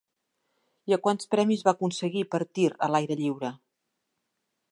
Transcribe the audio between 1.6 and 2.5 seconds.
va aconseguir per